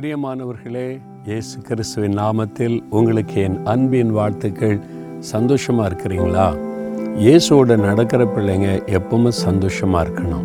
பிரியமானவர்களே 0.00 1.00
இயேசு 1.24 1.60
கிறிஸ்துவின் 1.60 2.18
நாமத்தில் 2.18 2.82
உங்களுக்கு 2.90 3.40
என் 3.40 3.64
அன்பின் 3.64 4.10
வாழ்த்துக்கள். 4.10 4.80
சந்தோஷமாக 5.18 5.88
இருக்கிறீங்களா? 5.88 6.56
இயேசுவோட 7.20 7.78
நடக்கிற 7.78 8.24
பிள்ளைங்க 8.24 8.82
எப்பவுமே 8.86 9.28
சந்தோஷமாக 9.28 10.08
இருக்கணும். 10.08 10.44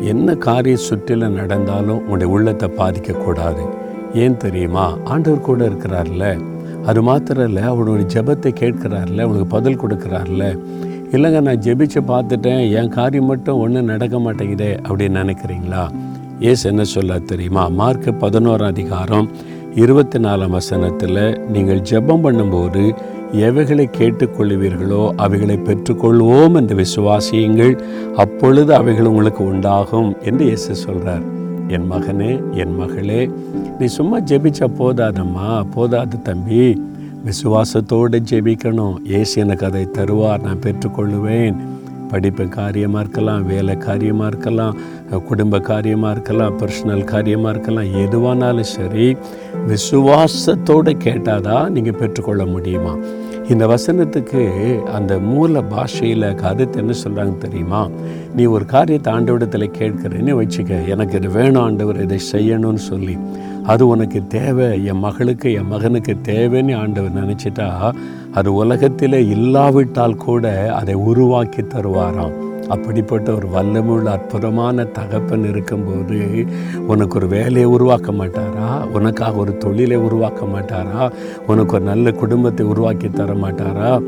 என்ன 0.00 0.34
காரிய 0.34 0.76
சுற்றில 0.90 1.28
நடந்தாலும் 1.28 1.98
உங்களுடைய 1.98 2.32
உள்ளத்தை 2.32 2.70
பாதிக்கக்கூடாது 2.76 3.68
ஏன் 4.14 4.36
தெரியுமா? 4.36 4.96
ஆண்டவர் 5.04 5.40
கூட 5.40 5.68
இருக்கிறார்ல. 5.68 6.42
அது 6.84 7.02
மாத்திரம் 7.02 7.46
இல்லை 7.46 7.62
அவனுடைய 7.62 8.20
ஜெபத்தை 8.20 8.52
கேட்கிறார்ல 8.60 9.20
அவனுக்கு 9.20 9.46
பதில் 9.46 9.80
கொடுக்குறார்ல. 9.80 10.58
இல்லைங்க 11.12 11.40
நான் 11.40 11.58
ஜெபிச்சு 11.58 12.00
பார்த்துட்டேன் 12.08 12.72
என் 12.72 12.88
காரியம் 12.88 13.24
மட்டும் 13.24 13.58
ஒன்றும் 13.58 13.84
நடக்க 13.84 14.18
மாட்டேங்குதே 14.18 14.78
அப்படின்னு 14.88 15.22
நினைக்கிறீங்களா? 15.22 15.90
ஏசு 16.40 16.68
என்ன 16.68 16.84
சொல்ல 16.84 17.18
தெரியுமா? 17.18 17.68
மார்க் 17.68 18.08
பதினோராம் 18.20 18.66
அதிகாரம் 18.66 19.28
இருபத்தி 19.74 20.18
நாலாம் 20.18 20.50
வசனத்தில் 20.50 21.40
நீங்கள் 21.48 21.80
ஜெபம் 21.80 22.24
பண்ணும்போது 22.24 22.96
எவைகளை 23.32 23.90
கேட்டுக்கொள்வீர்களோ 23.98 25.10
அவைகளை 25.16 25.56
பெற்றுக்கொள்வோம் 25.56 26.54
என்று 26.54 26.76
விசுவாசியுங்கள். 26.76 27.78
அப்பொழுது 28.16 28.74
அவைகள் 28.74 29.04
உங்களுக்கு 29.04 29.44
உண்டாகும் 29.44 30.14
என்று 30.22 30.44
இயேசு 30.44 30.74
சொல்கிறார் 30.74 31.22
என் 31.68 31.92
மகனே 31.92 32.54
என் 32.54 32.76
மகளே 32.76 33.30
நீ 33.78 33.86
சும்மா 33.86 34.20
ஜெபிச்சா 34.20 34.66
போதாதம்மா 34.78 35.64
போதாது 35.74 36.22
தம்பி. 36.22 36.82
விசுவாசத்தோடு 37.26 38.22
ஜெபிக்கணும். 38.30 38.94
ஏசு 39.04 39.40
எனக்கு 39.40 39.66
அதை 39.66 39.88
தருவார் 39.92 40.42
நான் 40.42 40.58
பெற்றுக்கொள்ளுவேன். 40.58 41.56
படிப்பு 42.12 42.44
காரியமாக 42.58 43.02
இருக்கலாம் 43.04 43.44
வேலை 43.44 43.74
காரியமாக 43.86 44.30
இருக்கலாம் 44.32 44.76
குடும்ப 45.28 45.60
காரியமாக 45.70 46.14
இருக்கலாம் 46.16 46.56
பர்சனல் 46.60 47.04
காரியமாக 47.04 47.54
இருக்கலாம் 47.54 47.92
எதுவானாலும் 48.04 48.72
சரி 48.76 49.08
விசுவாசத்தோடு 49.68 50.92
கேட்டால் 51.06 51.46
தான் 51.50 51.72
நீங்கள் 51.72 52.00
பெற்றுக்கொள்ள 52.00 52.44
முடியுமா? 52.46 52.94
இந்த 53.48 53.66
வசனத்துக்கு 53.66 54.42
அந்த 54.84 55.18
மூல 55.18 55.62
பாஷையில் 55.62 56.34
கருத்து 56.34 56.78
என்ன 56.78 56.92
சொல்கிறாங்க 57.04 57.38
தெரியுமா? 57.38 57.88
நீ 58.36 58.44
ஒரு 58.44 58.64
காரியத்தை 58.64 59.12
ஆண்டவிடத்தில் 59.12 59.70
கேட்குறேன்னு 59.78 60.32
வச்சுக்க 60.42 60.86
எனக்கு 60.86 61.16
இது 61.16 61.28
வேணும் 61.28 61.62
ஆண்டவர் 61.62 62.00
இதை 62.00 62.18
செய்யணும்னு 62.32 62.74
சொல்லி. 62.74 63.18
அது 63.62 63.86
உனக்கு 63.86 64.26
தேவை 64.26 64.84
என் 64.84 64.98
மகளுக்கு 64.98 65.52
என் 65.52 65.66
மகனுக்கு 65.66 66.16
தேவைன்னு 66.22 66.76
ஆண்டவர் 66.76 67.24
நினச்சிட்டா 67.24 67.92
அது 68.32 68.54
உலகத்தில் 68.54 69.12
இல்லாவிட்டால் 69.12 70.16
கூட 70.16 70.74
அதை 70.74 70.94
உருவாக்கி 70.94 71.62
தருவாராம். 71.62 72.41
அப்படிப்பட்ட 72.68 73.34
ஒரு 73.34 73.48
வல்லமுள்ள 73.48 74.04
அற்புதமான 74.04 74.84
தகப்பன் 74.84 75.48
இருக்கும்போது 75.48 76.46
உனக்கு 76.86 77.16
ஒரு 77.16 77.28
வேலையை 77.28 77.64
உருவாக்க 77.64 78.12
மாட்டாரா? 78.12 78.82
உனக்காக 78.82 79.32
ஒரு 79.32 79.56
தொழிலை 79.56 79.96
உருவாக்க 79.96 80.44
மாட்டாரா? 80.44 81.12
உனக்கு 81.46 81.74
ஒரு 81.74 81.84
நல்ல 81.84 82.10
குடும்பத்தை 82.10 82.66
உருவாக்கி 82.66 83.08
தர 83.08 83.32
மாட்டாரா? 83.32 84.02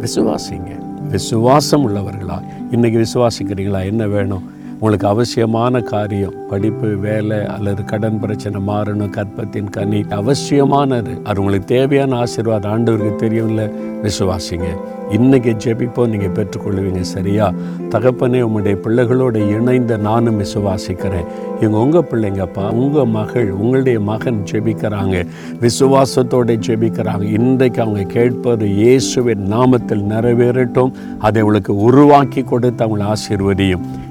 விசுவாசிங்க. 0.00 0.78
விசுவாசம் 1.10 1.88
உள்ளவர்களா? 1.88 2.42
இன்றைக்கி 2.70 3.04
விசுவாசிக்கிறீங்களா? 3.04 3.84
என்ன 3.84 4.06
வேணும்? 4.06 4.50
உங்களுக்கு 4.80 5.08
அவசியமான 5.08 5.80
காரியம் 5.80 6.34
படிப்பு 6.48 6.86
வேலை 6.86 7.46
அல்லது 7.46 7.84
கடன் 7.84 8.20
பிரச்சனை 8.20 8.60
மாறணும் 8.68 9.10
கற்பத்தின் 9.10 9.70
கனி. 9.70 10.04
அவசியமானது. 10.08 11.10
அது 11.24 11.40
உங்களுக்கு 11.40 11.74
தேவையான 11.74 12.16
ஆசீர்வாதம். 12.16 12.72
ஆண்டவருக்கு 12.72 13.22
தெரியும்ல 13.22 13.72
விசுவாசிங்க. 14.02 14.64
இன்னைக்கு 15.10 15.56
ஜெபிப்போம். 15.64 16.08
நீங்கள் 16.08 16.28
பெற்றுக்கொள்வீங்க. 16.28 17.00
சரியா? 17.00 17.52
தகப்பனே 17.90 18.40
உங்களுடைய 18.40 18.76
பிள்ளைகளோடு 18.76 19.48
இணைந்த 19.48 19.96
நானும் 19.96 20.40
விசுவாசிக்கிறேன். 20.40 21.26
இவங்க 21.60 21.78
உங்கள் 21.78 22.06
பிள்ளைங்கப்பா 22.10 22.70
உங்கள் 22.70 23.06
மகள் 23.06 23.50
உங்களுடைய 23.50 24.00
மகன் 24.00 24.42
ஜெபிக்கிறாங்க. 24.50 25.26
விசுவாசத்தோடு 25.60 26.60
ஜெபிக்கிறாங்க. 26.66 27.22
இன்றைக்கு 27.22 27.82
அவங்க 27.82 28.02
கேட்பது 28.02 28.74
இயேசுவின் 28.74 29.52
நாமத்தில் 29.52 30.04
நிறைவேறட்டும். 30.08 30.92
அதை 31.18 31.42
உங்களுக்கு 31.42 31.76
உருவாக்கி 31.76 32.42
கொடுத்து 32.42 32.86
அவங்களை 32.86 33.12
ஆசீர்வதியும். 33.12 33.80